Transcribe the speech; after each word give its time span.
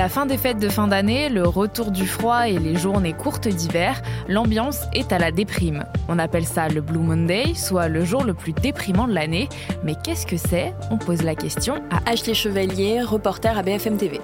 La 0.00 0.08
fin 0.08 0.24
des 0.24 0.38
fêtes 0.38 0.58
de 0.58 0.70
fin 0.70 0.88
d'année, 0.88 1.28
le 1.28 1.46
retour 1.46 1.90
du 1.90 2.06
froid 2.06 2.48
et 2.48 2.58
les 2.58 2.74
journées 2.74 3.12
courtes 3.12 3.48
d'hiver, 3.48 4.00
l'ambiance 4.28 4.84
est 4.94 5.12
à 5.12 5.18
la 5.18 5.30
déprime. 5.30 5.84
On 6.08 6.18
appelle 6.18 6.46
ça 6.46 6.70
le 6.70 6.80
Blue 6.80 7.00
Monday, 7.00 7.52
soit 7.54 7.88
le 7.88 8.02
jour 8.06 8.24
le 8.24 8.32
plus 8.32 8.54
déprimant 8.54 9.06
de 9.06 9.12
l'année. 9.12 9.50
Mais 9.84 9.94
qu'est-ce 10.02 10.24
que 10.24 10.38
c'est? 10.38 10.74
On 10.90 10.96
pose 10.96 11.22
la 11.22 11.34
question 11.34 11.82
à 11.90 12.10
Ashley 12.10 12.32
Chevalier, 12.32 13.02
reporter 13.02 13.58
à 13.58 13.62
BFM 13.62 13.98
TV. 13.98 14.22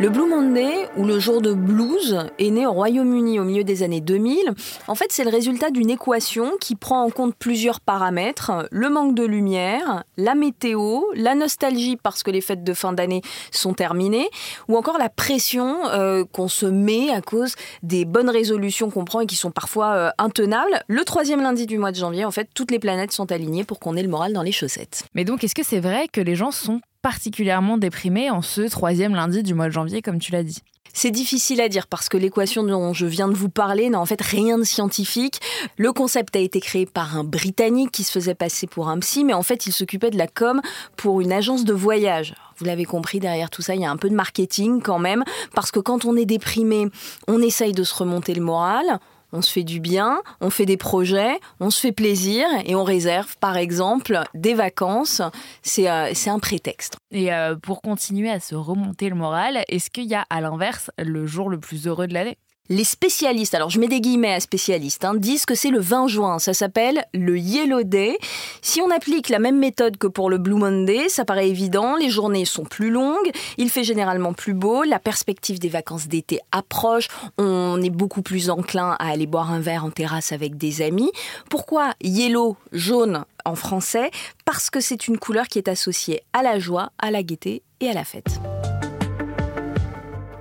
Le 0.00 0.10
Blue 0.10 0.28
Monday, 0.28 0.86
ou 0.96 1.04
le 1.04 1.18
jour 1.18 1.42
de 1.42 1.52
blues, 1.52 2.18
est 2.38 2.50
né 2.50 2.64
au 2.68 2.72
Royaume-Uni 2.72 3.40
au 3.40 3.44
milieu 3.44 3.64
des 3.64 3.82
années 3.82 4.00
2000. 4.00 4.54
En 4.86 4.94
fait, 4.94 5.06
c'est 5.10 5.24
le 5.24 5.30
résultat 5.30 5.70
d'une 5.70 5.90
équation 5.90 6.52
qui 6.60 6.76
prend 6.76 7.02
en 7.02 7.10
compte 7.10 7.34
plusieurs 7.34 7.80
paramètres. 7.80 8.68
Le 8.70 8.90
manque 8.90 9.16
de 9.16 9.24
lumière, 9.24 10.04
la 10.16 10.36
météo, 10.36 11.00
la 11.16 11.34
nostalgie 11.34 11.96
parce 12.00 12.22
que 12.22 12.30
les 12.30 12.40
fêtes 12.40 12.62
de 12.62 12.74
fin 12.74 12.92
d'année 12.92 13.22
sont 13.50 13.74
terminées, 13.74 14.28
ou 14.68 14.76
encore 14.76 14.98
la 14.98 15.08
pression 15.08 15.88
euh, 15.88 16.24
qu'on 16.30 16.46
se 16.46 16.66
met 16.66 17.10
à 17.10 17.20
cause 17.20 17.56
des 17.82 18.04
bonnes 18.04 18.30
résolutions 18.30 18.90
qu'on 18.90 19.04
prend 19.04 19.18
et 19.18 19.26
qui 19.26 19.34
sont 19.34 19.50
parfois 19.50 19.94
euh, 19.94 20.10
intenables. 20.18 20.80
Le 20.86 21.04
troisième 21.04 21.42
lundi 21.42 21.66
du 21.66 21.76
mois 21.76 21.90
de 21.90 21.96
janvier, 21.96 22.24
en 22.24 22.30
fait, 22.30 22.48
toutes 22.54 22.70
les 22.70 22.78
planètes 22.78 23.10
sont 23.10 23.32
alignées 23.32 23.64
pour 23.64 23.80
qu'on 23.80 23.96
ait 23.96 24.04
le 24.04 24.08
moral 24.08 24.32
dans 24.32 24.42
les 24.42 24.52
chaussettes. 24.52 25.06
Mais 25.14 25.24
donc, 25.24 25.42
est-ce 25.42 25.56
que 25.56 25.64
c'est 25.64 25.80
vrai 25.80 26.06
que 26.06 26.20
les 26.20 26.36
gens 26.36 26.52
sont 26.52 26.80
particulièrement 27.02 27.78
déprimé 27.78 28.30
en 28.30 28.42
ce 28.42 28.62
troisième 28.62 29.14
lundi 29.14 29.42
du 29.42 29.54
mois 29.54 29.66
de 29.66 29.72
janvier, 29.72 30.02
comme 30.02 30.18
tu 30.18 30.32
l'as 30.32 30.42
dit 30.42 30.62
c'est 30.98 31.10
difficile 31.12 31.60
à 31.60 31.68
dire 31.68 31.86
parce 31.86 32.08
que 32.08 32.16
l'équation 32.16 32.64
dont 32.64 32.92
je 32.92 33.06
viens 33.06 33.28
de 33.28 33.34
vous 33.34 33.48
parler 33.48 33.88
n'a 33.88 34.00
en 34.00 34.06
fait 34.06 34.20
rien 34.20 34.58
de 34.58 34.64
scientifique. 34.64 35.40
Le 35.76 35.92
concept 35.92 36.34
a 36.34 36.40
été 36.40 36.60
créé 36.60 36.86
par 36.86 37.16
un 37.16 37.24
Britannique 37.24 37.92
qui 37.92 38.02
se 38.02 38.10
faisait 38.10 38.34
passer 38.34 38.66
pour 38.66 38.88
un 38.88 38.98
psy, 38.98 39.24
mais 39.24 39.32
en 39.32 39.42
fait 39.42 39.66
il 39.66 39.72
s'occupait 39.72 40.10
de 40.10 40.18
la 40.18 40.26
com 40.26 40.60
pour 40.96 41.20
une 41.20 41.32
agence 41.32 41.64
de 41.64 41.72
voyage. 41.72 42.34
Vous 42.56 42.64
l'avez 42.64 42.84
compris, 42.84 43.20
derrière 43.20 43.50
tout 43.50 43.62
ça, 43.62 43.76
il 43.76 43.80
y 43.80 43.84
a 43.84 43.90
un 43.90 43.96
peu 43.96 44.10
de 44.10 44.14
marketing 44.14 44.82
quand 44.82 44.98
même, 44.98 45.22
parce 45.54 45.70
que 45.70 45.78
quand 45.78 46.04
on 46.04 46.16
est 46.16 46.26
déprimé, 46.26 46.88
on 47.28 47.40
essaye 47.40 47.72
de 47.72 47.84
se 47.84 47.94
remonter 47.94 48.34
le 48.34 48.42
moral, 48.42 48.98
on 49.32 49.42
se 49.42 49.50
fait 49.50 49.64
du 49.64 49.80
bien, 49.80 50.20
on 50.40 50.50
fait 50.50 50.66
des 50.66 50.76
projets, 50.76 51.38
on 51.60 51.70
se 51.70 51.80
fait 51.80 51.92
plaisir 51.92 52.46
et 52.64 52.74
on 52.74 52.84
réserve 52.84 53.36
par 53.38 53.56
exemple 53.56 54.22
des 54.34 54.54
vacances. 54.54 55.22
C'est 55.62 55.90
euh, 55.90 56.12
un 56.26 56.38
prétexte. 56.38 56.96
Et 57.10 57.32
euh, 57.32 57.56
pour 57.56 57.80
continuer 57.80 58.30
à 58.30 58.40
se 58.40 58.54
remonter 58.54 59.08
le 59.08 59.14
moral, 59.14 59.64
est-ce 59.68 59.90
qu'il 59.90 60.04
y 60.04 60.14
a 60.14 60.24
à 60.30 60.40
l'inverse 60.40 60.90
le 60.98 61.26
jour 61.26 61.48
le 61.48 61.58
plus 61.58 61.86
heureux 61.86 62.06
de 62.06 62.14
l'année? 62.14 62.36
Les 62.68 62.84
spécialistes, 62.84 63.54
alors 63.54 63.70
je 63.70 63.80
mets 63.80 63.88
des 63.88 64.00
guillemets 64.00 64.34
à 64.34 64.40
spécialistes, 64.40 65.04
hein, 65.04 65.14
disent 65.14 65.46
que 65.46 65.54
c'est 65.54 65.70
le 65.70 65.80
20 65.80 66.08
juin. 66.08 66.38
Ça 66.38 66.54
s'appelle 66.54 67.04
le 67.14 67.38
Yellow 67.38 67.82
Day. 67.82 68.18
Si 68.62 68.80
on 68.80 68.90
applique 68.90 69.28
la 69.28 69.38
même 69.38 69.58
méthode 69.58 69.96
que 69.96 70.06
pour 70.06 70.30
le 70.30 70.38
Blue 70.38 70.54
Monday, 70.54 71.08
ça 71.08 71.24
paraît 71.24 71.48
évident. 71.48 71.96
Les 71.96 72.10
journées 72.10 72.44
sont 72.44 72.64
plus 72.64 72.90
longues, 72.90 73.30
il 73.56 73.70
fait 73.70 73.84
généralement 73.84 74.32
plus 74.32 74.54
beau, 74.54 74.84
la 74.84 74.98
perspective 74.98 75.58
des 75.58 75.68
vacances 75.68 76.08
d'été 76.08 76.40
approche, 76.52 77.08
on 77.38 77.80
est 77.82 77.90
beaucoup 77.90 78.22
plus 78.22 78.50
enclin 78.50 78.96
à 78.98 79.08
aller 79.08 79.26
boire 79.26 79.52
un 79.52 79.60
verre 79.60 79.84
en 79.84 79.90
terrasse 79.90 80.32
avec 80.32 80.56
des 80.56 80.82
amis. 80.82 81.10
Pourquoi 81.50 81.92
Yellow, 82.02 82.56
jaune 82.72 83.24
en 83.44 83.54
français? 83.54 84.10
Parce 84.44 84.70
que 84.70 84.80
c'est 84.80 85.08
une 85.08 85.18
couleur 85.18 85.48
qui 85.48 85.58
est 85.58 85.68
associée 85.68 86.22
à 86.32 86.42
la 86.42 86.58
joie, 86.58 86.90
à 86.98 87.10
la 87.10 87.22
gaieté 87.22 87.62
et 87.80 87.88
à 87.88 87.94
la 87.94 88.04
fête. 88.04 88.40